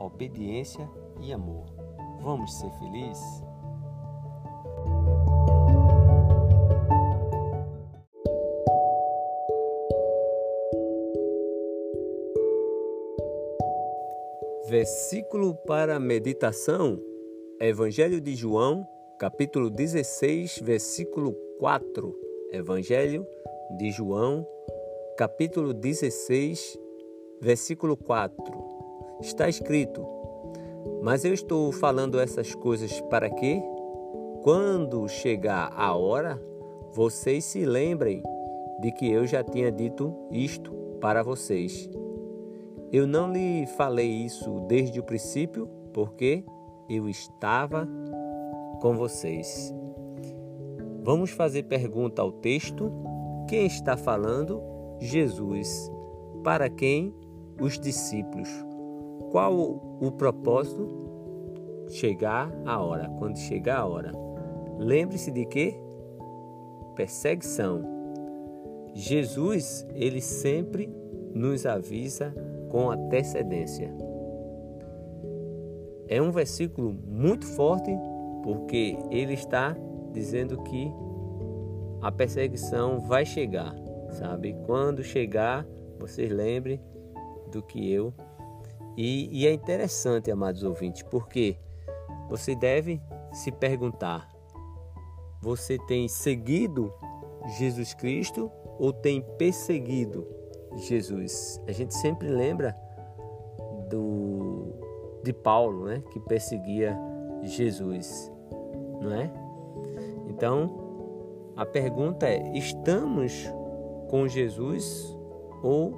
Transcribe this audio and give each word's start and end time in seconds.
obediência 0.00 0.88
e 1.20 1.32
amor. 1.32 1.66
Vamos 2.20 2.52
ser 2.58 2.70
felizes? 2.72 3.44
Versículo 14.68 15.54
para 15.54 15.98
meditação: 15.98 17.00
Evangelho 17.60 18.20
de 18.20 18.34
João, 18.34 18.86
capítulo 19.18 19.68
16, 19.68 20.60
versículo 20.62 21.32
4. 21.58 22.16
Evangelho 22.52 23.26
de 23.76 23.90
João, 23.90 24.46
capítulo 25.16 25.74
16, 25.74 26.78
versículo 27.40 27.96
4 27.96 28.69
está 29.20 29.48
escrito. 29.48 30.06
Mas 31.02 31.24
eu 31.24 31.32
estou 31.32 31.72
falando 31.72 32.18
essas 32.20 32.54
coisas 32.54 33.00
para 33.02 33.30
que, 33.30 33.62
quando 34.42 35.08
chegar 35.08 35.72
a 35.76 35.94
hora, 35.94 36.40
vocês 36.92 37.44
se 37.44 37.64
lembrem 37.64 38.22
de 38.80 38.92
que 38.92 39.10
eu 39.10 39.26
já 39.26 39.44
tinha 39.44 39.70
dito 39.70 40.14
isto 40.30 40.72
para 41.00 41.22
vocês. 41.22 41.88
Eu 42.92 43.06
não 43.06 43.32
lhe 43.32 43.66
falei 43.76 44.08
isso 44.08 44.60
desde 44.66 44.98
o 44.98 45.04
princípio, 45.04 45.68
porque 45.92 46.44
eu 46.88 47.08
estava 47.08 47.88
com 48.80 48.96
vocês. 48.96 49.72
Vamos 51.02 51.30
fazer 51.30 51.64
pergunta 51.64 52.20
ao 52.20 52.32
texto. 52.32 52.92
Quem 53.48 53.66
está 53.66 53.96
falando? 53.96 54.60
Jesus. 54.98 55.90
Para 56.42 56.68
quem? 56.68 57.14
Os 57.60 57.78
discípulos. 57.78 58.69
Qual 59.30 59.54
o 60.00 60.12
propósito? 60.12 60.88
Chegar 61.88 62.52
a 62.64 62.80
hora. 62.80 63.08
Quando 63.18 63.38
chegar 63.38 63.78
a 63.78 63.86
hora. 63.86 64.12
Lembre-se 64.78 65.30
de 65.30 65.44
que? 65.44 65.74
Perseguição. 66.96 67.82
Jesus, 68.94 69.86
ele 69.94 70.20
sempre 70.20 70.92
nos 71.34 71.64
avisa 71.64 72.34
com 72.70 72.90
antecedência. 72.90 73.92
É 76.08 76.20
um 76.20 76.30
versículo 76.30 76.92
muito 76.92 77.46
forte 77.46 77.90
porque 78.42 78.96
ele 79.10 79.34
está 79.34 79.76
dizendo 80.12 80.62
que 80.62 80.90
a 82.02 82.10
perseguição 82.10 83.00
vai 83.00 83.24
chegar, 83.24 83.74
sabe? 84.10 84.56
Quando 84.66 85.04
chegar, 85.04 85.66
vocês 85.98 86.30
lembrem 86.30 86.80
do 87.52 87.62
que 87.62 87.92
eu 87.92 88.12
e, 88.96 89.28
e 89.32 89.46
é 89.46 89.52
interessante, 89.52 90.30
amados 90.30 90.62
ouvintes, 90.62 91.02
porque 91.02 91.56
você 92.28 92.54
deve 92.54 93.00
se 93.32 93.50
perguntar: 93.50 94.28
você 95.40 95.78
tem 95.78 96.08
seguido 96.08 96.92
Jesus 97.58 97.94
Cristo 97.94 98.50
ou 98.78 98.92
tem 98.92 99.22
perseguido 99.38 100.26
Jesus? 100.76 101.60
A 101.66 101.72
gente 101.72 101.94
sempre 101.94 102.28
lembra 102.28 102.76
do 103.88 104.74
de 105.22 105.32
Paulo, 105.32 105.84
né, 105.84 106.02
que 106.10 106.18
perseguia 106.18 106.98
Jesus, 107.42 108.32
não 109.00 109.12
é? 109.12 109.30
Então, 110.28 111.52
a 111.56 111.66
pergunta 111.66 112.26
é: 112.26 112.56
estamos 112.56 113.46
com 114.08 114.26
Jesus 114.26 115.16
ou 115.62 115.94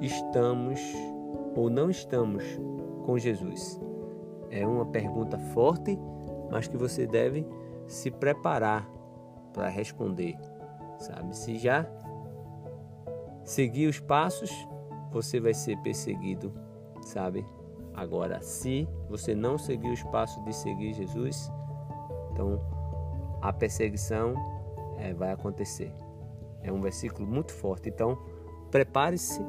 estamos 0.00 0.80
ou 1.56 1.70
não 1.70 1.90
estamos 1.90 2.44
com 3.04 3.18
Jesus? 3.18 3.80
É 4.50 4.66
uma 4.66 4.86
pergunta 4.86 5.38
forte, 5.38 5.98
mas 6.50 6.68
que 6.68 6.76
você 6.76 7.06
deve 7.06 7.46
se 7.86 8.10
preparar 8.10 8.88
para 9.52 9.68
responder, 9.68 10.36
sabe? 10.98 11.36
Se 11.36 11.58
já 11.58 11.86
seguir 13.44 13.86
os 13.86 13.98
passos, 13.98 14.50
você 15.10 15.40
vai 15.40 15.54
ser 15.54 15.78
perseguido, 15.78 16.52
sabe? 17.02 17.44
Agora, 17.94 18.42
se 18.42 18.86
você 19.08 19.34
não 19.34 19.56
seguir 19.56 19.90
os 19.90 20.02
passos 20.04 20.44
de 20.44 20.52
seguir 20.52 20.92
Jesus, 20.92 21.50
então 22.32 22.60
a 23.40 23.52
perseguição 23.52 24.34
é, 24.98 25.14
vai 25.14 25.32
acontecer. 25.32 25.92
É 26.62 26.70
um 26.70 26.80
versículo 26.80 27.26
muito 27.26 27.52
forte. 27.52 27.88
Então, 27.88 28.18
prepare-se, 28.70 29.40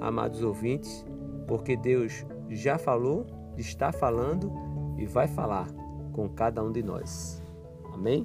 amados 0.00 0.42
ouvintes, 0.42 1.06
porque 1.48 1.76
Deus 1.76 2.26
já 2.50 2.78
falou, 2.78 3.26
está 3.56 3.90
falando 3.90 4.52
e 4.98 5.06
vai 5.06 5.26
falar 5.26 5.66
com 6.12 6.28
cada 6.28 6.62
um 6.62 6.70
de 6.70 6.82
nós. 6.82 7.42
Amém? 7.92 8.24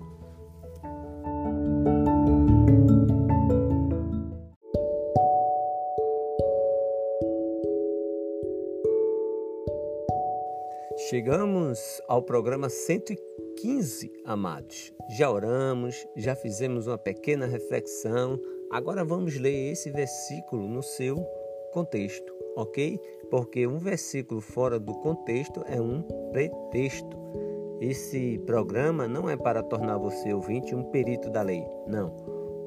Chegamos 11.10 12.02
ao 12.08 12.22
programa 12.24 12.70
115, 12.70 14.12
amados. 14.26 14.92
Já 15.18 15.30
oramos, 15.30 16.08
já 16.16 16.36
fizemos 16.36 16.88
uma 16.88 16.98
pequena 16.98 17.46
reflexão. 17.46 18.40
Agora 18.72 19.06
vamos 19.06 19.38
ler 19.38 19.72
esse 19.72 19.92
versículo 19.92 20.68
no 20.68 20.82
seu 20.82 21.18
contexto. 21.72 22.33
Ok? 22.56 23.00
Porque 23.30 23.66
um 23.68 23.78
versículo 23.78 24.42
fora 24.42 24.80
do 24.80 24.94
contexto 24.96 25.64
é 25.68 25.82
um 25.82 26.02
pretexto. 26.32 27.18
Esse 27.82 28.40
programa 28.46 29.08
não 29.08 29.30
é 29.30 29.36
para 29.36 29.64
tornar 29.64 29.98
você 29.98 30.34
ouvinte 30.34 30.74
um 30.74 30.84
perito 30.84 31.30
da 31.30 31.42
lei, 31.42 31.66
não. 31.88 32.16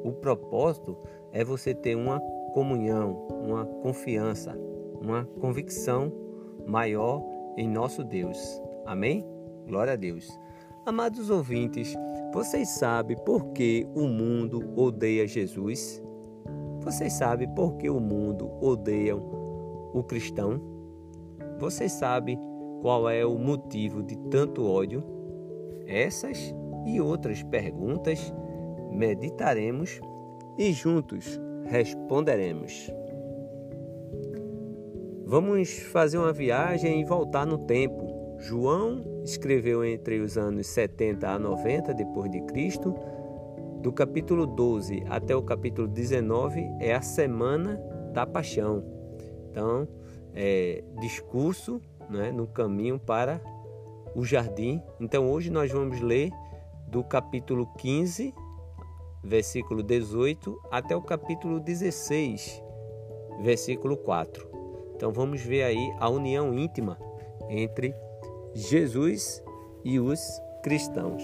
O 0.05 0.13
propósito 0.13 0.97
é 1.33 1.45
você 1.45 1.75
ter 1.75 1.97
uma 1.97 2.21
comunhão, 2.53 3.27
uma 3.43 3.65
confiança, 3.83 4.59
uma 5.01 5.25
convicção 5.41 6.13
maior 6.67 7.23
em 7.57 7.69
nosso 7.69 8.05
Deus. 8.05 8.39
Amém? 8.85 9.27
Glória 9.67 9.95
a 9.95 9.97
Deus. 9.97 10.29
Amados 10.85 11.31
ouvintes, 11.31 11.95
vocês 12.33 12.69
sabem 12.69 13.17
por 13.25 13.53
que 13.53 13.87
o 13.95 14.07
mundo 14.07 14.73
odeia 14.77 15.27
Jesus? 15.27 16.03
Vocês 16.81 17.15
sabem 17.15 17.49
por 17.55 17.77
que 17.77 17.91
o 17.91 17.99
mundo 17.99 18.49
odeia 18.61 19.17
o 19.99 20.05
cristão? 20.05 20.61
Vocês 21.59 21.93
sabem 21.93 22.39
qual 22.83 23.09
é 23.09 23.25
o 23.25 23.39
motivo 23.39 24.03
de 24.03 24.17
tanto 24.29 24.67
ódio? 24.67 25.03
Essas 25.87 26.55
e 26.85 27.01
outras 27.01 27.43
perguntas 27.43 28.33
meditaremos 28.93 30.01
e 30.59 30.73
juntos 30.73 31.41
responderemos. 31.65 32.91
Vamos 35.25 35.79
fazer 35.91 36.19
uma 36.19 36.33
viagem 36.33 37.01
e 37.01 37.05
voltar 37.05 37.47
no 37.47 37.59
tempo. 37.59 38.37
João 38.39 39.03
escreveu 39.25 39.85
entre 39.85 40.21
os 40.21 40.37
anos 40.37 40.67
70 40.69 41.27
a 41.27 41.39
90 41.39 41.95
depois 41.95 42.31
de 42.31 42.41
Cristo. 42.43 42.95
Do 43.81 43.93
capítulo 43.93 44.47
12 44.47 45.05
até 45.09 45.35
o 45.35 45.43
capítulo 45.43 45.89
19 45.89 46.61
é 46.81 46.95
a 46.95 47.03
semana 47.03 47.81
da 48.13 48.27
paixão. 48.27 48.96
Então, 49.57 49.89
é 50.35 50.85
discurso 51.01 51.81
né, 52.11 52.31
no 52.31 52.47
caminho 52.47 52.99
para 52.99 53.41
o 54.15 54.23
jardim. 54.23 54.83
Então, 55.01 55.31
hoje 55.31 55.49
nós 55.49 55.73
vamos 55.73 55.99
ler 55.99 56.31
do 56.87 57.03
capítulo 57.03 57.67
15, 57.79 58.35
versículo 59.25 59.83
18, 59.83 60.61
até 60.71 60.95
o 60.95 61.01
capítulo 61.01 61.59
16, 61.59 62.63
versículo 63.41 63.97
4. 63.97 64.47
Então 64.95 65.11
vamos 65.11 65.41
ver 65.41 65.63
aí 65.63 65.95
a 65.99 66.09
união 66.09 66.55
íntima 66.55 66.99
entre 67.49 67.95
Jesus 68.55 69.43
e 69.85 69.99
os 69.99 70.21
cristãos. 70.63 71.23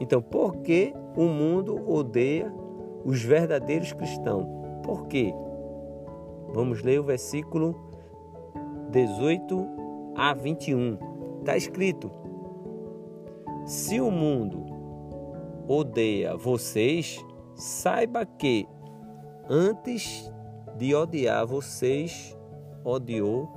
Então, 0.00 0.20
por 0.20 0.56
que 0.58 0.92
o 1.16 1.24
mundo 1.24 1.88
odeia 1.88 2.52
os 3.04 3.22
verdadeiros 3.22 3.92
cristãos? 3.92 4.46
Por 4.82 5.06
quê? 5.06 5.32
Vamos 6.54 6.82
ler 6.82 7.00
o 7.00 7.02
versículo 7.02 7.74
18 8.92 10.14
a 10.16 10.32
21. 10.32 10.96
Está 11.40 11.56
escrito: 11.56 12.12
Se 13.66 14.00
o 14.00 14.08
mundo 14.08 14.64
odeia 15.66 16.36
vocês, 16.36 17.18
saiba 17.56 18.24
que 18.24 18.68
antes 19.50 20.32
de 20.76 20.94
odiar 20.94 21.44
vocês, 21.44 22.38
odiou 22.84 23.48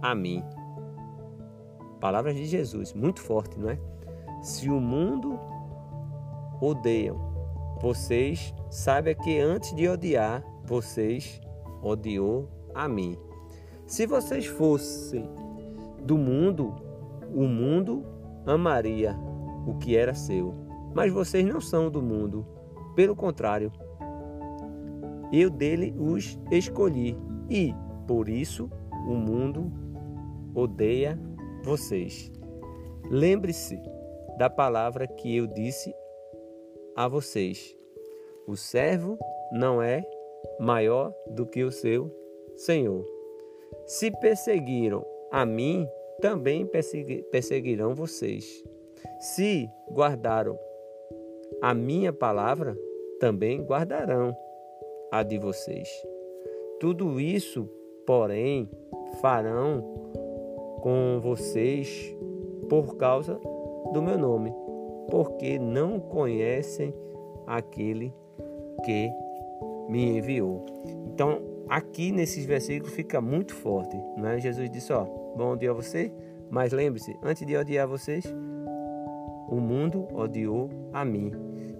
a 0.00 0.14
mim. 0.14 0.44
Palavras 2.00 2.36
de 2.36 2.44
Jesus, 2.44 2.92
muito 2.92 3.20
forte, 3.20 3.58
não 3.58 3.70
é? 3.70 3.78
Se 4.40 4.70
o 4.70 4.80
mundo 4.80 5.40
odeiam 6.60 7.18
vocês, 7.80 8.54
saiba 8.70 9.12
que 9.12 9.40
antes 9.40 9.74
de 9.74 9.88
odiar 9.88 10.44
vocês, 10.64 11.40
odiou 11.84 12.48
a 12.74 12.88
mim. 12.88 13.16
Se 13.86 14.06
vocês 14.06 14.46
fossem 14.46 15.28
do 16.02 16.18
mundo, 16.18 16.74
o 17.32 17.44
mundo 17.44 18.04
amaria 18.46 19.16
o 19.66 19.74
que 19.74 19.96
era 19.96 20.14
seu. 20.14 20.54
Mas 20.94 21.12
vocês 21.12 21.44
não 21.44 21.60
são 21.60 21.90
do 21.90 22.00
mundo, 22.00 22.46
pelo 22.96 23.14
contrário, 23.14 23.70
eu 25.32 25.50
dele 25.50 25.94
os 25.98 26.38
escolhi 26.50 27.16
e 27.50 27.74
por 28.06 28.28
isso, 28.28 28.70
o 29.08 29.14
mundo 29.14 29.72
odeia 30.54 31.18
vocês. 31.62 32.30
Lembre-se 33.10 33.80
da 34.38 34.50
palavra 34.50 35.06
que 35.06 35.34
eu 35.34 35.46
disse 35.46 35.94
a 36.94 37.08
vocês: 37.08 37.74
o 38.46 38.56
servo 38.56 39.18
não 39.52 39.80
é 39.80 40.02
maior 40.58 41.14
do 41.28 41.46
que 41.46 41.62
o 41.64 41.72
seu 41.72 42.10
senhor. 42.56 43.04
Se 43.86 44.10
perseguiram 44.10 45.04
a 45.30 45.44
mim, 45.44 45.86
também 46.20 46.68
perseguirão 47.30 47.94
vocês. 47.94 48.62
Se 49.20 49.68
guardaram 49.90 50.58
a 51.60 51.74
minha 51.74 52.12
palavra, 52.12 52.76
também 53.20 53.62
guardarão 53.62 54.36
a 55.10 55.22
de 55.22 55.38
vocês. 55.38 55.88
Tudo 56.80 57.20
isso 57.20 57.68
porém 58.06 58.68
farão 59.20 59.82
com 60.82 61.18
vocês 61.20 62.14
por 62.68 62.96
causa 62.96 63.40
do 63.92 64.02
meu 64.02 64.18
nome, 64.18 64.52
porque 65.10 65.58
não 65.58 65.98
conhecem 65.98 66.94
aquele 67.46 68.12
que 68.84 69.10
me 69.88 70.18
enviou. 70.18 70.64
Então, 71.06 71.40
aqui 71.68 72.12
nesses 72.12 72.44
versículos 72.44 72.94
fica 72.94 73.20
muito 73.20 73.54
forte, 73.54 73.96
né? 74.16 74.38
Jesus 74.38 74.70
disse, 74.70 74.92
ó, 74.92 75.04
vão 75.36 75.52
odiar 75.52 75.74
você, 75.74 76.12
mas 76.50 76.72
lembre-se, 76.72 77.16
antes 77.22 77.46
de 77.46 77.56
odiar 77.56 77.86
vocês, 77.88 78.24
o 79.48 79.56
mundo 79.56 80.06
odiou 80.12 80.70
a 80.92 81.04
mim. 81.04 81.32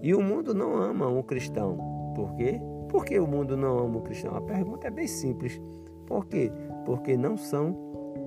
E 0.03 0.15
o 0.15 0.23
mundo 0.23 0.55
não 0.55 0.77
ama 0.77 1.09
o 1.09 1.23
cristão. 1.23 1.79
Por 2.15 2.35
quê? 2.35 2.61
Por 2.89 3.05
que 3.05 3.19
o 3.19 3.27
mundo 3.27 3.57
não 3.57 3.79
ama 3.79 3.99
o 3.99 4.03
cristão? 4.03 4.37
A 4.37 4.41
pergunta 4.41 4.87
é 4.87 4.91
bem 4.91 5.07
simples. 5.07 5.61
Por 6.07 6.27
quê? 6.27 6.53
Porque 6.85 7.17
não 7.17 7.37
são 7.37 7.75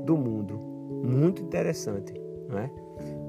do 0.03 0.17
mundo. 0.17 0.59
Muito 1.03 1.43
interessante, 1.43 2.13
não 2.49 2.57
é? 2.57 2.71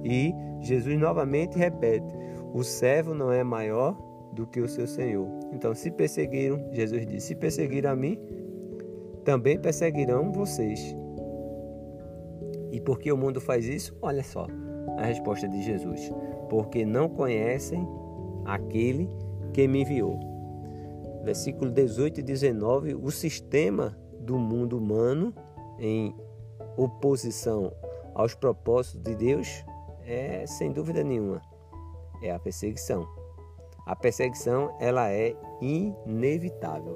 E 0.03 0.35
Jesus 0.61 0.99
novamente 0.99 1.59
repete: 1.59 2.15
o 2.55 2.63
servo 2.63 3.15
não 3.15 3.31
é 3.31 3.45
maior 3.45 3.97
do 4.39 4.47
que 4.47 4.61
o 4.61 4.69
seu 4.69 4.87
Senhor. 4.87 5.27
Então, 5.53 5.75
se 5.75 5.91
perseguiram, 5.91 6.73
Jesus 6.73 7.05
disse: 7.05 7.27
se 7.27 7.35
perseguiram 7.35 7.91
a 7.91 7.97
mim, 7.97 8.17
também 9.25 9.59
perseguirão 9.59 10.31
vocês. 10.31 10.97
E 12.71 12.81
por 12.81 13.01
que 13.01 13.11
o 13.11 13.17
mundo 13.17 13.41
faz 13.41 13.67
isso? 13.67 13.97
Olha 14.01 14.23
só 14.23 14.47
a 14.97 15.05
resposta 15.05 15.49
de 15.49 15.61
Jesus: 15.61 16.13
porque 16.49 16.87
não 16.87 17.09
conhecem 17.09 17.85
aquele 18.45 19.11
que 19.53 19.67
me 19.67 19.83
enviou. 19.83 20.21
Versículo 21.25 21.73
18 21.73 22.21
e 22.21 22.23
19: 22.23 22.95
o 22.95 23.11
sistema 23.11 23.99
do 24.21 24.39
mundo 24.39 24.79
humano 24.79 25.35
em 25.81 26.15
oposição 26.77 27.73
aos 28.15 28.37
propósitos 28.37 29.03
de 29.03 29.17
Deus 29.17 29.65
é 30.07 30.47
sem 30.47 30.73
dúvida 30.73 31.03
nenhuma 31.03 31.43
é 32.23 32.33
a 32.33 32.39
perseguição. 32.39 33.18
A 33.89 33.97
perseguição 33.97 34.77
ela 34.79 35.11
é 35.11 35.35
inevitável. 35.63 36.95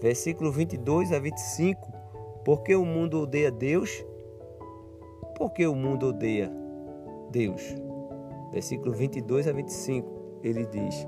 Versículo 0.00 0.52
22 0.52 1.12
a 1.12 1.18
25. 1.18 1.92
Porque 2.44 2.76
o 2.76 2.84
mundo 2.84 3.22
odeia 3.22 3.50
Deus? 3.50 4.04
Porque 5.36 5.66
o 5.66 5.74
mundo 5.74 6.06
odeia 6.10 6.52
Deus? 7.32 7.60
Versículo 8.52 8.94
22 8.94 9.48
a 9.48 9.52
25. 9.52 10.40
Ele 10.44 10.64
diz: 10.66 11.04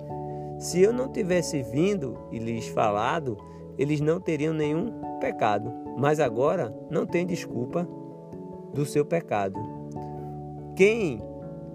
Se 0.59 0.83
eu 0.83 0.93
não 0.93 1.13
tivesse 1.13 1.63
vindo 1.63 2.19
e 2.33 2.41
lhes 2.41 2.67
falado, 2.67 3.37
eles 3.79 4.01
não 4.01 4.21
teriam 4.21 4.53
nenhum 4.53 4.91
pecado, 5.21 5.73
mas 5.97 6.19
agora 6.19 6.77
não 6.91 7.07
tem 7.07 7.25
desculpa 7.25 7.89
do 8.75 8.85
seu 8.85 9.05
pecado. 9.05 9.61
Quem 10.75 11.23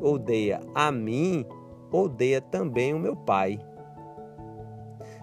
odeia 0.02 0.60
a 0.75 0.92
mim, 0.92 1.46
odeia 1.93 2.41
também 2.41 2.93
o 2.93 3.00
meu 3.00 3.15
Pai. 3.15 3.59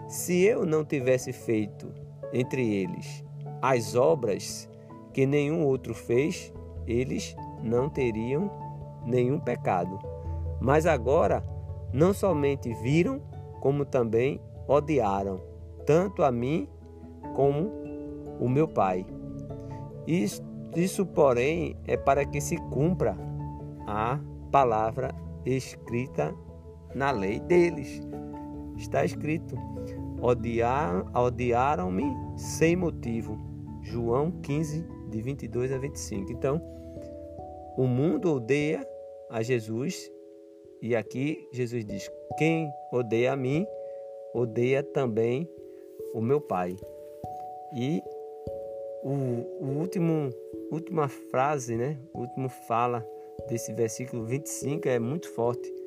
Se 0.06 0.42
eu 0.42 0.64
não 0.64 0.84
tivesse 0.84 1.32
feito 1.32 1.92
entre 2.32 2.66
eles 2.74 3.24
as 3.60 3.94
obras 3.94 4.68
que 5.12 5.26
nenhum 5.26 5.66
outro 5.66 5.94
fez, 5.94 6.52
eles 6.86 7.36
não 7.62 7.88
teriam 7.88 8.50
nenhum 9.04 9.38
pecado. 9.38 9.98
Mas 10.60 10.86
agora 10.86 11.44
não 11.92 12.14
somente 12.14 12.72
viram, 12.74 13.20
como 13.60 13.84
também 13.84 14.40
odiaram 14.66 15.40
tanto 15.84 16.22
a 16.22 16.30
mim 16.30 16.68
como 17.34 17.70
o 18.38 18.48
meu 18.48 18.68
Pai. 18.68 19.04
Isso, 20.06 20.42
isso, 20.74 21.04
porém, 21.04 21.76
é 21.86 21.96
para 21.96 22.24
que 22.24 22.40
se 22.40 22.56
cumpra 22.56 23.16
a 23.86 24.18
palavra 24.50 25.14
escrita 25.44 26.34
na 26.94 27.11
lei 27.11 27.40
deles. 27.40 28.00
Está 28.76 29.04
escrito: 29.04 29.56
Odiar, 30.20 31.06
odiaram-me 31.16 32.04
sem 32.37 32.76
motivo. 32.76 33.38
João 33.82 34.30
15, 34.42 34.87
de 35.09 35.23
22 35.23 35.73
a 35.73 35.78
25. 35.78 36.32
Então, 36.32 36.61
o 37.76 37.87
mundo 37.87 38.35
odeia 38.35 38.87
a 39.30 39.42
Jesus, 39.42 40.11
e 40.82 40.94
aqui 40.94 41.49
Jesus 41.52 41.85
diz: 41.85 42.11
Quem 42.38 42.70
odeia 42.92 43.32
a 43.32 43.37
mim, 43.37 43.66
odeia 44.35 44.82
também 44.82 45.49
o 46.12 46.20
meu 46.20 46.40
Pai. 46.40 46.76
E 47.75 48.02
o, 49.02 49.64
o 49.64 49.78
último, 49.78 50.30
última 50.70 51.09
frase, 51.09 51.76
né? 51.76 51.99
O 52.12 52.20
último 52.20 52.49
fala 52.49 53.06
desse 53.49 53.73
versículo 53.73 54.25
25 54.25 54.88
é 54.88 54.99
muito 54.99 55.28
forte. 55.30 55.79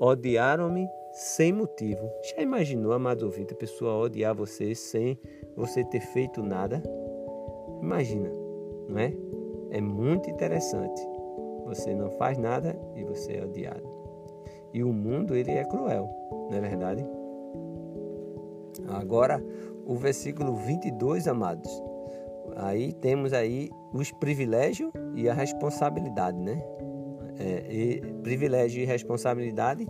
Odiaram-me 0.00 0.88
sem 1.12 1.52
motivo. 1.52 2.10
Já 2.22 2.40
imaginou, 2.40 2.94
amado 2.94 3.24
ouvinte, 3.24 3.52
a 3.52 3.56
pessoa 3.56 3.98
odiar 3.98 4.34
você 4.34 4.74
sem 4.74 5.18
você 5.54 5.84
ter 5.84 6.00
feito 6.00 6.42
nada? 6.42 6.82
Imagina, 7.82 8.30
não 8.88 8.98
é? 8.98 9.12
É 9.70 9.78
muito 9.78 10.30
interessante. 10.30 11.06
Você 11.66 11.94
não 11.94 12.10
faz 12.12 12.38
nada 12.38 12.74
e 12.96 13.04
você 13.04 13.34
é 13.34 13.44
odiado. 13.44 13.86
E 14.72 14.82
o 14.82 14.90
mundo, 14.90 15.36
ele 15.36 15.50
é 15.50 15.64
cruel, 15.64 16.08
não 16.50 16.56
é 16.56 16.60
verdade? 16.62 17.06
Agora, 18.88 19.44
o 19.84 19.96
versículo 19.96 20.56
22, 20.56 21.28
amados. 21.28 21.70
Aí 22.56 22.94
temos 22.94 23.34
aí 23.34 23.68
os 23.92 24.10
privilégios 24.12 24.90
e 25.14 25.28
a 25.28 25.34
responsabilidade, 25.34 26.38
né? 26.38 26.62
É, 27.42 27.64
e 27.72 28.00
privilégio 28.22 28.82
e 28.82 28.84
responsabilidade 28.84 29.88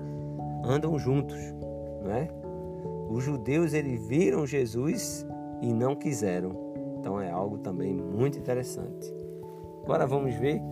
andam 0.65 0.97
juntos, 0.99 1.37
não 2.03 2.13
é? 2.13 2.29
Os 3.11 3.25
judeus 3.25 3.75
eles 3.75 4.01
viram 4.07 4.47
Jesus 4.47 5.27
e 5.61 5.73
não 5.73 5.97
quiseram. 5.97 6.53
Então 6.99 7.21
é 7.21 7.29
algo 7.29 7.59
também 7.59 7.93
muito 7.93 8.39
interessante. 8.39 9.13
Agora 9.83 10.07
vamos 10.07 10.33
ver 10.37 10.63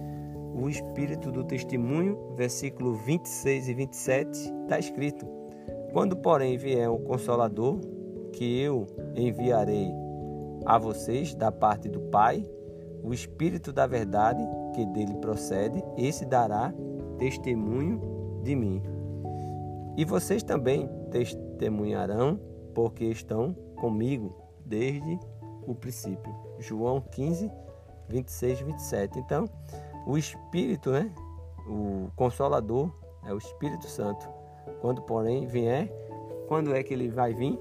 o 0.54 0.68
espírito 0.68 1.32
do 1.32 1.42
testemunho, 1.44 2.34
versículo 2.36 2.94
26 2.94 3.68
e 3.68 3.74
27, 3.74 4.52
está 4.62 4.78
escrito: 4.78 5.26
Quando, 5.92 6.16
porém, 6.16 6.56
vier 6.56 6.88
o 6.88 6.98
consolador, 6.98 7.80
que 8.32 8.60
eu 8.60 8.86
enviarei 9.16 9.90
a 10.64 10.78
vocês 10.78 11.34
da 11.34 11.50
parte 11.50 11.88
do 11.88 12.00
Pai, 12.02 12.48
o 13.02 13.12
espírito 13.12 13.72
da 13.72 13.86
verdade 13.86 14.42
que 14.78 14.86
dele 14.86 15.14
procede, 15.14 15.82
esse 15.96 16.24
dará 16.24 16.72
testemunho 17.18 18.00
de 18.44 18.54
mim. 18.54 18.80
E 19.96 20.04
vocês 20.04 20.44
também 20.44 20.88
testemunharão, 21.10 22.38
porque 22.72 23.06
estão 23.06 23.52
comigo 23.74 24.36
desde 24.64 25.18
o 25.66 25.74
princípio. 25.74 26.32
João 26.60 27.00
15, 27.00 27.50
26 28.08 28.60
e 28.60 28.64
27. 28.64 29.18
Então, 29.18 29.46
o 30.06 30.16
Espírito, 30.16 30.92
né? 30.92 31.12
O 31.66 32.08
Consolador 32.14 32.88
é 33.26 33.34
o 33.34 33.38
Espírito 33.38 33.88
Santo. 33.88 34.28
Quando, 34.80 35.02
porém, 35.02 35.44
vier, 35.44 35.92
quando 36.46 36.72
é 36.72 36.84
que 36.84 36.94
ele 36.94 37.08
vai 37.08 37.34
vir? 37.34 37.58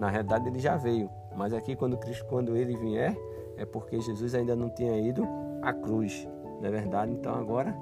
Na 0.00 0.10
realidade, 0.10 0.48
ele 0.48 0.58
já 0.58 0.76
veio. 0.76 1.08
Mas 1.36 1.52
aqui, 1.52 1.76
quando, 1.76 1.96
Cristo, 1.96 2.26
quando 2.26 2.56
ele 2.56 2.76
vier, 2.76 3.16
é 3.56 3.64
porque 3.64 4.00
Jesus 4.00 4.34
ainda 4.34 4.56
não 4.56 4.68
tinha 4.68 4.98
ido 4.98 5.22
à 5.62 5.72
cruz. 5.72 6.26
Não 6.60 6.68
é 6.68 6.70
verdade? 6.70 7.12
Então, 7.12 7.34
agora, 7.34 7.74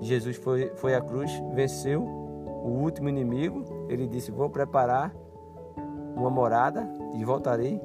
Jesus 0.00 0.36
foi, 0.36 0.70
foi 0.76 0.94
à 0.94 1.00
cruz, 1.00 1.30
venceu 1.52 2.02
o 2.02 2.70
último 2.82 3.08
inimigo, 3.08 3.86
ele 3.88 4.06
disse: 4.06 4.30
Vou 4.30 4.48
preparar 4.48 5.14
uma 6.16 6.30
morada 6.30 6.88
e 7.14 7.24
voltarei 7.24 7.80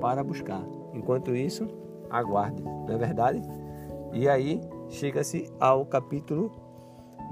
para 0.00 0.22
buscar. 0.22 0.62
Enquanto 0.92 1.34
isso, 1.34 1.66
aguarde, 2.10 2.62
não 2.62 2.94
é 2.94 2.96
verdade? 2.96 3.42
E 4.12 4.28
aí 4.28 4.60
chega-se 4.88 5.50
ao 5.58 5.84
capítulo 5.86 6.52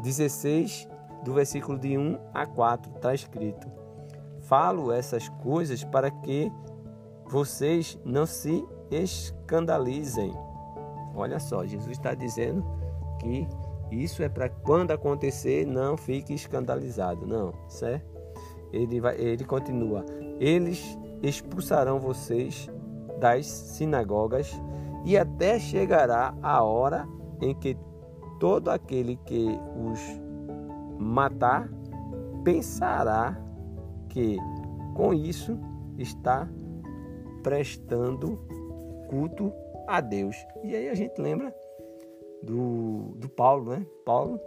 16, 0.02 0.88
do 1.24 1.34
versículo 1.34 1.78
de 1.78 1.96
1 1.96 2.18
a 2.34 2.46
4, 2.46 2.92
está 2.96 3.14
escrito: 3.14 3.70
Falo 4.40 4.92
essas 4.92 5.28
coisas 5.28 5.84
para 5.84 6.10
que 6.10 6.50
vocês 7.26 7.98
não 8.04 8.26
se 8.26 8.64
escandalizem. 8.90 10.32
Olha 11.14 11.38
só, 11.38 11.64
Jesus 11.64 11.92
está 11.92 12.14
dizendo 12.14 12.64
que 13.18 13.46
isso 13.90 14.22
é 14.22 14.28
para 14.28 14.48
quando 14.48 14.90
acontecer, 14.90 15.66
não 15.66 15.96
fique 15.96 16.32
escandalizado. 16.32 17.26
Não, 17.26 17.52
certo? 17.68 18.10
Ele, 18.72 19.00
vai, 19.00 19.16
ele 19.18 19.44
continua: 19.44 20.04
Eles 20.40 20.98
expulsarão 21.22 22.00
vocês 22.00 22.68
das 23.20 23.46
sinagogas 23.46 24.50
e 25.04 25.16
até 25.16 25.58
chegará 25.58 26.34
a 26.42 26.62
hora 26.62 27.06
em 27.40 27.54
que 27.54 27.76
todo 28.40 28.70
aquele 28.70 29.16
que 29.26 29.46
os 29.76 30.00
matar 30.98 31.68
pensará 32.42 33.36
que 34.08 34.36
com 34.94 35.12
isso 35.12 35.58
está 35.98 36.48
prestando 37.42 38.38
culto 39.08 39.52
a 39.86 40.00
Deus. 40.00 40.36
E 40.62 40.74
aí 40.74 40.88
a 40.88 40.94
gente 40.94 41.20
lembra 41.20 41.54
do, 42.42 43.12
do 43.16 43.28
Paulo, 43.28 43.70
né? 43.70 43.86
Paulo 44.04 44.40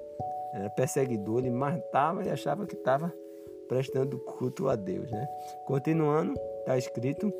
era 0.53 0.69
perseguidor, 0.69 1.39
ele 1.39 1.51
matava 1.51 2.23
e 2.23 2.29
achava 2.29 2.65
que 2.65 2.75
estava 2.75 3.13
prestando 3.67 4.17
culto 4.19 4.69
a 4.69 4.75
Deus, 4.75 5.11
né? 5.11 5.27
Continuando, 5.65 6.33
está 6.59 6.77
escrito: 6.77 7.33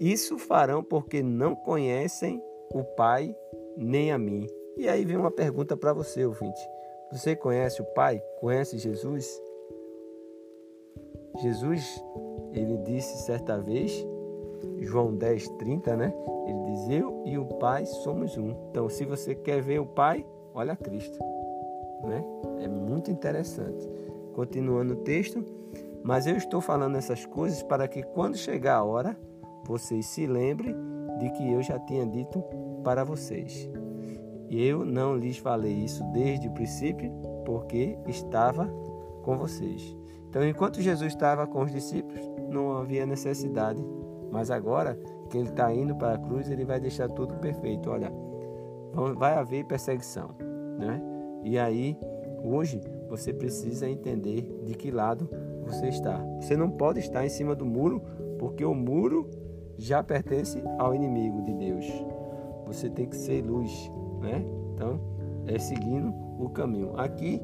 Isso 0.00 0.38
farão 0.38 0.82
porque 0.82 1.22
não 1.22 1.54
conhecem 1.54 2.42
o 2.72 2.84
Pai 2.84 3.34
nem 3.76 4.12
a 4.12 4.18
mim. 4.18 4.46
E 4.76 4.88
aí 4.88 5.04
vem 5.04 5.16
uma 5.16 5.30
pergunta 5.30 5.76
para 5.76 5.92
você, 5.92 6.24
ouvinte. 6.24 6.60
Você 7.10 7.34
conhece 7.34 7.80
o 7.80 7.84
Pai? 7.84 8.22
Conhece 8.38 8.78
Jesus? 8.78 9.42
Jesus, 11.40 12.04
ele 12.52 12.76
disse 12.78 13.24
certa 13.24 13.58
vez 13.58 14.04
João 14.80 15.14
10, 15.14 15.48
30, 15.50 15.96
né? 15.96 16.12
Ele 16.46 16.64
diz: 16.72 16.88
Eu 16.88 17.22
e 17.26 17.38
o 17.38 17.44
Pai 17.44 17.84
somos 17.86 18.36
um. 18.36 18.54
Então, 18.70 18.88
se 18.88 19.04
você 19.04 19.34
quer 19.34 19.60
ver 19.60 19.80
o 19.80 19.86
Pai, 19.86 20.24
olha 20.54 20.76
Cristo. 20.76 21.18
Né? 22.02 22.24
É 22.60 22.68
muito 22.68 23.10
interessante. 23.10 23.88
Continuando 24.34 24.94
o 24.94 24.96
texto, 24.98 25.44
mas 26.02 26.26
eu 26.26 26.36
estou 26.36 26.60
falando 26.60 26.96
essas 26.96 27.26
coisas 27.26 27.62
para 27.62 27.88
que 27.88 28.02
quando 28.02 28.36
chegar 28.36 28.76
a 28.76 28.84
hora, 28.84 29.16
vocês 29.66 30.06
se 30.06 30.26
lembrem 30.26 30.74
de 31.18 31.30
que 31.30 31.52
eu 31.52 31.60
já 31.62 31.78
tinha 31.80 32.06
dito 32.06 32.42
para 32.84 33.04
vocês. 33.04 33.68
Eu 34.50 34.84
não 34.84 35.16
lhes 35.16 35.36
falei 35.36 35.72
isso 35.72 36.02
desde 36.12 36.48
o 36.48 36.52
princípio, 36.52 37.12
porque 37.44 37.98
estava 38.06 38.66
com 39.22 39.36
vocês. 39.36 39.94
Então, 40.28 40.46
enquanto 40.46 40.80
Jesus 40.80 41.12
estava 41.12 41.46
com 41.46 41.62
os 41.62 41.72
discípulos, 41.72 42.20
não 42.48 42.76
havia 42.78 43.04
necessidade 43.04 43.84
mas 44.30 44.50
agora 44.50 44.98
que 45.30 45.36
ele 45.36 45.48
está 45.48 45.72
indo 45.72 45.94
para 45.94 46.14
a 46.14 46.18
cruz, 46.18 46.50
ele 46.50 46.64
vai 46.64 46.80
deixar 46.80 47.08
tudo 47.08 47.34
perfeito. 47.36 47.90
Olha, 47.90 48.12
vai 49.16 49.34
haver 49.34 49.64
perseguição, 49.64 50.30
né? 50.78 51.00
E 51.44 51.58
aí, 51.58 51.96
hoje, 52.42 52.80
você 53.08 53.32
precisa 53.32 53.88
entender 53.88 54.42
de 54.64 54.74
que 54.74 54.90
lado 54.90 55.28
você 55.64 55.88
está. 55.88 56.18
Você 56.40 56.56
não 56.56 56.70
pode 56.70 57.00
estar 57.00 57.24
em 57.24 57.28
cima 57.28 57.54
do 57.54 57.64
muro, 57.64 58.02
porque 58.38 58.64
o 58.64 58.74
muro 58.74 59.28
já 59.76 60.02
pertence 60.02 60.62
ao 60.78 60.94
inimigo 60.94 61.42
de 61.42 61.54
Deus. 61.54 61.86
Você 62.66 62.90
tem 62.90 63.06
que 63.06 63.16
ser 63.16 63.42
luz, 63.42 63.90
né? 64.20 64.44
Então, 64.74 65.00
é 65.46 65.58
seguindo 65.58 66.12
o 66.38 66.48
caminho. 66.50 66.98
Aqui, 66.98 67.40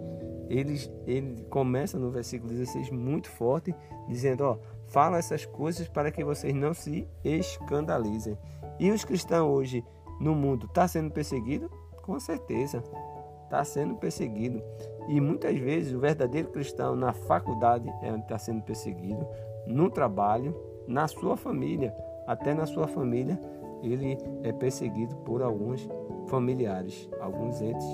ele, 0.48 0.78
ele 1.06 1.44
começa 1.48 1.98
no 1.98 2.10
versículo 2.10 2.52
16 2.52 2.90
muito 2.90 3.28
forte, 3.30 3.74
dizendo: 4.08 4.44
Ó, 4.44 4.58
fala 4.86 5.18
essas 5.18 5.44
coisas 5.46 5.88
para 5.88 6.10
que 6.10 6.24
vocês 6.24 6.54
não 6.54 6.74
se 6.74 7.08
escandalizem. 7.24 8.38
E 8.78 8.90
os 8.90 9.04
cristãos 9.04 9.50
hoje 9.50 9.84
no 10.20 10.34
mundo 10.34 10.66
está 10.66 10.86
sendo 10.86 11.10
perseguido? 11.10 11.70
Com 12.02 12.18
certeza, 12.20 12.82
está 13.44 13.64
sendo 13.64 13.96
perseguido. 13.96 14.62
E 15.08 15.20
muitas 15.20 15.56
vezes 15.58 15.92
o 15.92 16.00
verdadeiro 16.00 16.48
cristão 16.48 16.96
na 16.96 17.12
faculdade 17.12 17.88
está 18.20 18.38
sendo 18.38 18.62
perseguido, 18.62 19.26
no 19.66 19.90
trabalho, 19.90 20.54
na 20.86 21.08
sua 21.08 21.36
família, 21.36 21.94
até 22.26 22.54
na 22.54 22.66
sua 22.66 22.86
família 22.86 23.38
ele 23.82 24.18
é 24.42 24.52
perseguido 24.52 25.14
por 25.16 25.42
alguns 25.42 25.86
familiares, 26.28 27.08
alguns 27.20 27.60
entes 27.60 27.86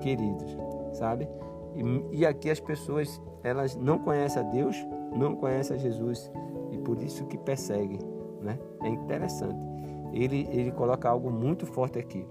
queridos, 0.00 0.56
sabe? 0.92 1.28
E, 1.76 2.18
e 2.20 2.26
aqui 2.26 2.50
as 2.50 2.58
pessoas 2.58 3.20
elas 3.42 3.76
não 3.76 3.98
conhecem 3.98 4.42
a 4.42 4.44
Deus, 4.44 4.76
não 5.14 5.36
conhecem 5.36 5.76
a 5.76 5.78
Jesus 5.78 6.30
e 6.70 6.78
por 6.78 7.00
isso 7.00 7.26
que 7.26 7.38
perseguem, 7.38 8.00
né? 8.40 8.58
É 8.82 8.88
interessante. 8.88 9.64
Ele 10.12 10.48
ele 10.50 10.72
coloca 10.72 11.08
algo 11.08 11.30
muito 11.30 11.66
forte 11.66 11.98
aqui. 11.98 12.26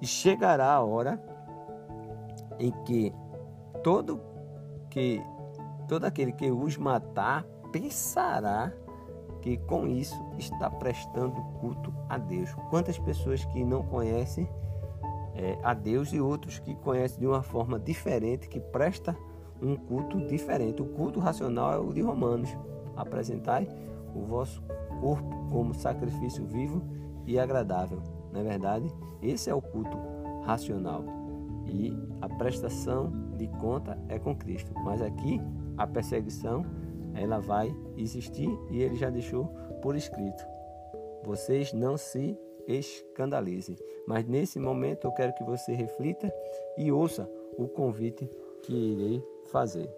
E 0.00 0.06
chegará 0.06 0.72
a 0.72 0.82
hora 0.82 1.22
em 2.58 2.72
que 2.84 3.14
todo 3.82 4.20
que 4.90 5.22
todo 5.88 6.04
aquele 6.04 6.32
que 6.32 6.50
os 6.50 6.76
matar 6.76 7.44
pensará 7.70 8.72
que 9.40 9.56
com 9.58 9.86
isso 9.86 10.20
está 10.38 10.68
prestando 10.68 11.40
culto 11.60 11.94
a 12.08 12.18
Deus. 12.18 12.52
Quantas 12.68 12.98
pessoas 12.98 13.44
que 13.44 13.64
não 13.64 13.82
conhecem 13.84 14.48
é, 15.36 15.58
a 15.62 15.74
Deus 15.74 16.12
e 16.12 16.20
outros 16.20 16.58
que 16.58 16.74
conhecem 16.76 17.20
de 17.20 17.26
uma 17.26 17.42
forma 17.42 17.78
diferente, 17.78 18.48
que 18.48 18.58
presta 18.58 19.16
um 19.60 19.76
culto 19.76 20.18
diferente. 20.26 20.82
O 20.82 20.86
culto 20.86 21.20
racional 21.20 21.72
é 21.72 21.78
o 21.78 21.92
de 21.92 22.00
Romanos. 22.00 22.50
Apresentai 22.96 23.68
o 24.14 24.22
vosso 24.22 24.62
corpo 25.00 25.28
como 25.50 25.74
sacrifício 25.74 26.44
vivo 26.46 26.82
e 27.26 27.38
agradável. 27.38 28.02
Não 28.32 28.40
é 28.40 28.44
verdade? 28.44 28.92
Esse 29.22 29.50
é 29.50 29.54
o 29.54 29.60
culto 29.60 29.96
racional. 30.42 31.04
E 31.66 31.92
a 32.20 32.28
prestação 32.28 33.12
de 33.36 33.48
conta 33.48 33.98
é 34.08 34.18
com 34.18 34.34
Cristo. 34.34 34.72
Mas 34.84 35.02
aqui 35.02 35.40
a 35.76 35.86
perseguição 35.86 36.64
ela 37.14 37.38
vai 37.38 37.74
existir 37.96 38.48
e 38.70 38.80
ele 38.80 38.94
já 38.94 39.10
deixou 39.10 39.46
por 39.82 39.96
escrito. 39.96 40.42
Vocês 41.24 41.72
não 41.72 41.96
se 41.96 42.38
escandalizem. 42.68 43.76
Mas 44.06 44.24
nesse 44.26 44.58
momento 44.58 45.06
eu 45.06 45.12
quero 45.12 45.34
que 45.34 45.42
você 45.42 45.72
reflita 45.72 46.32
e 46.78 46.92
ouça 46.92 47.28
o 47.58 47.66
convite 47.66 48.30
que 48.62 48.72
irei 48.72 49.22
fazer. 49.50 49.90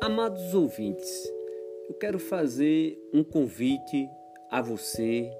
Amados 0.00 0.54
ouvintes, 0.54 1.30
eu 1.88 1.94
quero 1.94 2.18
fazer 2.18 2.96
um 3.12 3.22
convite 3.24 4.08
a 4.50 4.62
você 4.62 5.30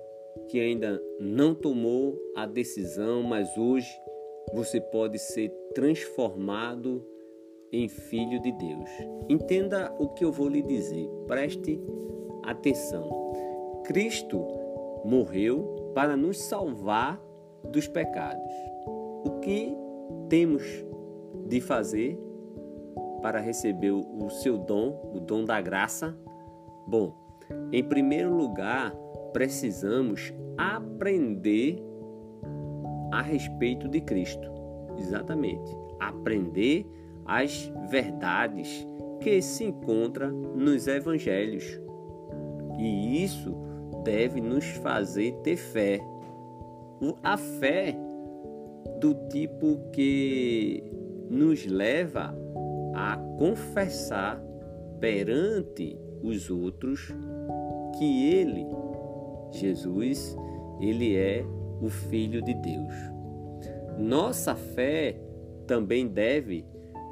que 0.48 0.60
ainda 0.60 1.00
não 1.18 1.54
tomou 1.54 2.18
a 2.36 2.44
decisão, 2.46 3.22
mas 3.22 3.56
hoje 3.56 3.88
você 4.52 4.80
pode 4.80 5.18
ser 5.18 5.50
transformado 5.74 7.04
em 7.72 7.88
filho 7.88 8.40
de 8.40 8.52
Deus. 8.52 8.88
Entenda 9.28 9.94
o 9.98 10.08
que 10.08 10.24
eu 10.24 10.32
vou 10.32 10.48
lhe 10.48 10.62
dizer, 10.62 11.08
preste 11.26 11.80
atenção. 12.42 13.08
Cristo 13.84 14.44
morreu 15.04 15.92
para 15.94 16.16
nos 16.16 16.38
salvar 16.38 17.20
dos 17.70 17.86
pecados. 17.86 18.52
O 19.24 19.40
que 19.40 19.74
temos 20.28 20.62
de 21.46 21.60
fazer 21.60 22.18
para 23.22 23.40
receber 23.40 23.90
o 23.90 24.30
seu 24.30 24.58
dom, 24.58 25.12
o 25.14 25.20
dom 25.20 25.44
da 25.44 25.60
graça? 25.60 26.16
Bom, 26.86 27.14
em 27.72 27.82
primeiro 27.82 28.34
lugar, 28.34 28.94
precisamos 29.32 30.32
aprender 30.56 31.82
a 33.12 33.22
respeito 33.22 33.88
de 33.88 34.00
Cristo. 34.00 34.48
Exatamente. 34.98 35.70
Aprender 35.98 36.86
as 37.28 37.70
verdades 37.90 38.88
que 39.20 39.42
se 39.42 39.64
encontram 39.64 40.30
nos 40.30 40.86
evangelhos. 40.86 41.78
E 42.78 43.22
isso 43.22 43.54
deve 44.02 44.40
nos 44.40 44.64
fazer 44.64 45.32
ter 45.42 45.56
fé. 45.56 46.00
A 47.22 47.36
fé 47.36 47.96
do 48.98 49.14
tipo 49.28 49.78
que 49.92 50.82
nos 51.30 51.66
leva 51.66 52.34
a 52.94 53.16
confessar 53.38 54.42
perante 54.98 55.96
os 56.22 56.50
outros 56.50 57.14
que 57.98 58.34
ele, 58.34 58.66
Jesus, 59.52 60.36
ele 60.80 61.16
é 61.16 61.44
o 61.80 61.88
Filho 61.88 62.42
de 62.42 62.54
Deus. 62.54 62.94
Nossa 63.98 64.54
fé 64.54 65.20
também 65.66 66.08
deve 66.08 66.64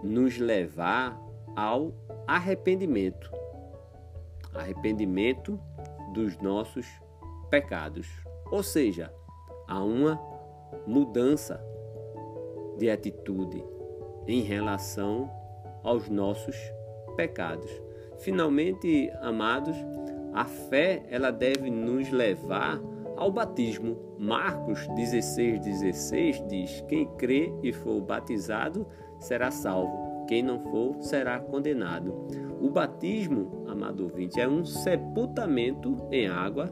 nos 0.03 0.39
levar 0.39 1.21
ao 1.55 1.93
arrependimento 2.27 3.31
arrependimento 4.59 5.61
dos 6.13 6.37
nossos 6.39 6.87
pecados, 7.51 8.09
ou 8.51 8.63
seja, 8.63 9.13
a 9.69 9.83
uma 9.83 10.21
mudança 10.87 11.63
de 12.79 12.91
atitude 12.91 13.65
em 14.27 14.43
relação 14.43 15.31
aos 15.83 16.09
nossos 16.09 16.57
pecados. 17.17 17.71
Finalmente, 18.19 19.11
amados, 19.21 19.77
a 20.33 20.45
fé 20.45 21.05
ela 21.09 21.31
deve 21.31 21.71
nos 21.71 22.11
levar 22.11 22.81
ao 23.17 23.31
batismo. 23.31 23.97
Marcos 24.19 24.87
16, 24.89 25.61
16 25.61 26.47
diz: 26.49 26.85
Quem 26.89 27.07
crê 27.17 27.53
e 27.63 27.73
for 27.73 28.01
batizado 28.01 28.87
será 29.19 29.51
salvo, 29.51 30.27
quem 30.27 30.43
não 30.43 30.61
for 30.61 30.97
será 31.03 31.39
condenado. 31.39 32.27
O 32.61 32.71
batismo, 32.71 33.65
amado 33.69 34.05
ouvinte, 34.05 34.41
é 34.41 34.49
um 34.49 34.65
sepultamento 34.65 35.97
em 36.11 36.27
água 36.27 36.67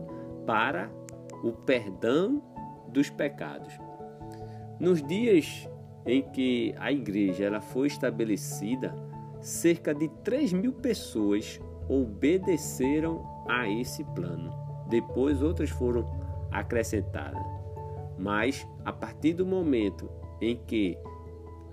para 0.47 0.91
o 1.43 1.53
perdão 1.53 2.43
dos 2.89 3.11
pecados. 3.11 3.73
Nos 4.79 5.03
dias 5.03 5.69
em 6.07 6.23
que 6.23 6.75
a 6.79 6.93
igreja 6.93 7.45
ela 7.45 7.61
foi 7.61 7.87
estabelecida, 7.87 8.95
cerca 9.41 9.95
de 9.95 10.09
3 10.23 10.53
mil 10.53 10.73
pessoas 10.73 11.61
obedeceram 11.89 13.23
a 13.49 13.69
esse 13.69 14.03
plano. 14.05 14.53
Depois 14.89 15.43
outras 15.43 15.71
foram 15.71 16.05
acrescentada. 16.51 17.39
Mas 18.19 18.67
a 18.85 18.93
partir 18.93 19.35
do 19.35 19.47
momento 19.47 20.11
em 20.41 20.57
que 20.57 20.97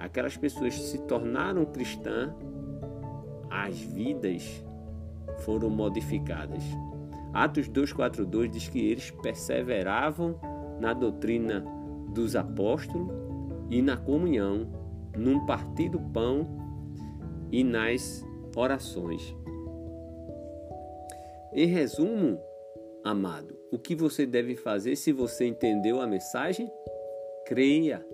aquelas 0.01 0.35
pessoas 0.35 0.73
se 0.73 0.97
tornaram 0.99 1.63
cristãs, 1.65 2.33
as 3.49 3.79
vidas 3.79 4.63
foram 5.39 5.69
modificadas. 5.69 6.63
Atos 7.33 7.69
2:42 7.69 8.49
diz 8.49 8.67
que 8.67 8.79
eles 8.79 9.11
perseveravam 9.11 10.39
na 10.79 10.93
doutrina 10.93 11.63
dos 12.13 12.35
apóstolos 12.35 13.09
e 13.69 13.81
na 13.81 13.95
comunhão, 13.95 14.67
num 15.15 15.45
partir 15.45 15.89
do 15.89 15.99
pão 15.99 16.47
e 17.51 17.63
nas 17.63 18.25
orações. 18.55 19.35
Em 21.53 21.67
resumo, 21.67 22.39
amado, 23.03 23.55
o 23.71 23.77
que 23.77 23.93
você 23.95 24.25
deve 24.25 24.55
fazer 24.55 24.95
se 24.95 25.11
você 25.11 25.45
entendeu 25.45 26.01
a 26.01 26.07
mensagem? 26.07 26.71
Creia, 27.45 28.05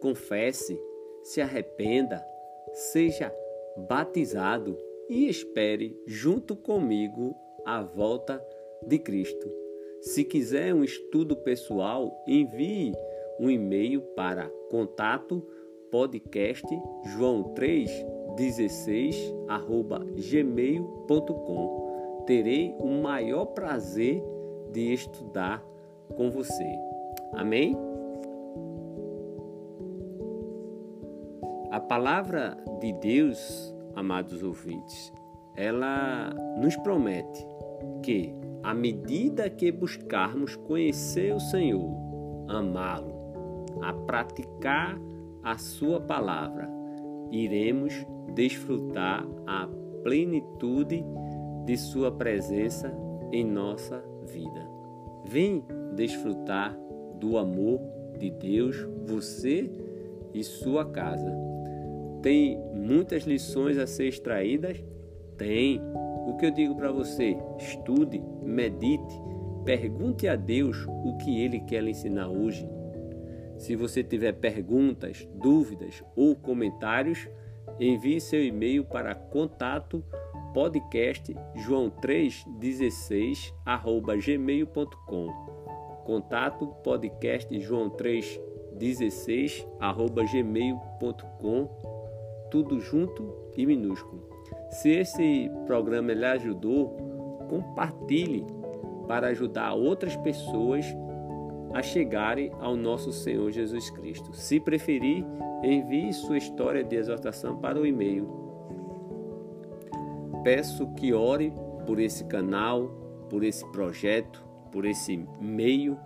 confesse, 0.00 0.78
se 1.22 1.40
arrependa, 1.40 2.24
seja 2.72 3.34
batizado 3.76 4.76
e 5.08 5.28
espere 5.28 6.00
junto 6.06 6.54
comigo 6.56 7.36
a 7.64 7.82
volta 7.82 8.44
de 8.86 8.98
Cristo. 8.98 9.50
Se 10.00 10.24
quiser 10.24 10.74
um 10.74 10.82
estudo 10.82 11.36
pessoal, 11.36 12.24
envie 12.26 12.92
um 13.38 13.50
e-mail 13.50 14.00
para 14.14 14.48
contato 14.70 15.46
podcast 15.90 16.66
joão 17.16 17.42
3 17.54 17.90
16 18.36 19.34
arroba 19.48 19.98
gmail.com 19.98 21.90
terei 22.26 22.74
o 22.78 22.86
maior 22.86 23.46
prazer 23.46 24.22
de 24.70 24.92
estudar 24.92 25.64
com 26.16 26.30
você. 26.30 26.78
Amém? 27.32 27.76
A 31.70 31.78
palavra 31.78 32.56
de 32.80 32.92
Deus, 32.94 33.72
amados 33.94 34.42
ouvintes, 34.42 35.12
ela 35.54 36.34
nos 36.60 36.74
promete 36.76 37.46
que, 38.02 38.34
à 38.60 38.74
medida 38.74 39.48
que 39.48 39.70
buscarmos 39.70 40.56
conhecer 40.56 41.32
o 41.32 41.38
Senhor, 41.38 41.88
amá-lo, 42.48 43.14
a 43.80 43.92
praticar 43.92 44.98
a 45.44 45.56
Sua 45.58 46.00
palavra, 46.00 46.68
iremos 47.30 47.94
desfrutar 48.34 49.24
a 49.46 49.68
plenitude 50.02 51.04
de 51.66 51.76
Sua 51.76 52.10
presença 52.10 52.92
em 53.30 53.44
nossa 53.44 54.02
vida. 54.26 54.68
Vem 55.24 55.64
desfrutar 55.94 56.76
do 57.20 57.38
amor 57.38 57.80
de 58.18 58.28
Deus, 58.28 58.76
você 59.06 59.70
e 60.34 60.42
sua 60.42 60.84
casa. 60.84 61.49
Tem 62.22 62.58
muitas 62.74 63.24
lições 63.24 63.76
a 63.78 63.86
ser 63.86 64.08
extraídas? 64.08 64.82
Tem. 65.36 65.80
O 66.26 66.36
que 66.36 66.46
eu 66.46 66.50
digo 66.50 66.74
para 66.74 66.90
você? 66.92 67.36
Estude, 67.58 68.22
medite, 68.42 69.14
pergunte 69.64 70.28
a 70.28 70.36
Deus 70.36 70.84
o 70.86 71.16
que 71.18 71.40
Ele 71.40 71.60
quer 71.60 71.82
lhe 71.82 71.90
ensinar 71.90 72.28
hoje. 72.28 72.68
Se 73.56 73.74
você 73.76 74.02
tiver 74.02 74.32
perguntas, 74.32 75.26
dúvidas 75.34 76.02
ou 76.14 76.36
comentários, 76.36 77.26
envie 77.78 78.20
seu 78.20 78.44
e-mail 78.44 78.84
para 78.84 79.14
contato 79.14 80.04
podcast 80.52 81.32
joão316 81.56 83.54
arroba 83.64 84.16
gmail.com 84.16 85.28
contato 86.04 86.66
podcast 86.82 87.48
joão316 87.54 88.50
16@gmail.com, 88.80 91.68
tudo 92.50 92.80
junto 92.80 93.32
e 93.56 93.64
minúsculo. 93.64 94.22
Se 94.70 94.90
esse 94.90 95.50
programa 95.66 96.12
lhe 96.12 96.24
ajudou, 96.24 96.96
compartilhe 97.48 98.44
para 99.06 99.28
ajudar 99.28 99.74
outras 99.74 100.16
pessoas 100.16 100.86
a 101.74 101.82
chegarem 101.82 102.52
ao 102.60 102.76
nosso 102.76 103.12
Senhor 103.12 103.50
Jesus 103.50 103.90
Cristo. 103.90 104.32
Se 104.32 104.60
preferir, 104.60 105.24
envie 105.62 106.12
sua 106.12 106.38
história 106.38 106.82
de 106.82 106.96
exortação 106.96 107.56
para 107.56 107.80
o 107.80 107.86
e-mail. 107.86 108.28
Peço 110.42 110.88
que 110.94 111.12
ore 111.12 111.52
por 111.86 111.98
esse 112.00 112.24
canal, 112.24 112.88
por 113.28 113.44
esse 113.44 113.64
projeto, 113.72 114.44
por 114.70 114.84
esse 114.84 115.24
meio 115.40 115.98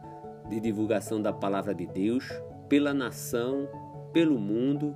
de 0.48 0.60
divulgação 0.60 1.20
da 1.20 1.32
palavra 1.32 1.74
de 1.74 1.86
Deus, 1.86 2.28
pela 2.68 2.92
nação, 2.92 3.68
pelo 4.12 4.38
mundo 4.38 4.94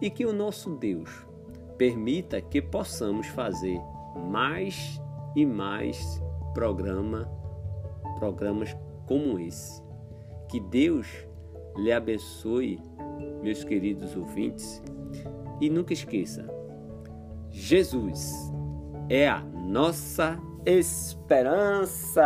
e 0.00 0.10
que 0.10 0.24
o 0.24 0.32
nosso 0.32 0.70
Deus 0.70 1.10
permita 1.76 2.40
que 2.40 2.60
possamos 2.60 3.26
fazer 3.28 3.80
mais 4.28 5.00
e 5.34 5.46
mais 5.46 6.22
programa, 6.52 7.30
programas 8.18 8.76
como 9.06 9.38
esse. 9.38 9.82
Que 10.48 10.60
Deus 10.60 11.06
lhe 11.76 11.92
abençoe, 11.92 12.80
meus 13.42 13.62
queridos 13.64 14.16
ouvintes, 14.16 14.82
e 15.60 15.70
nunca 15.70 15.92
esqueça: 15.92 16.44
Jesus 17.50 18.52
é 19.08 19.28
a 19.28 19.40
nossa 19.40 20.38
esperança. 20.64 22.22